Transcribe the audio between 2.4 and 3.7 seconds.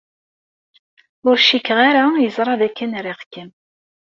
dakken riɣ-kem.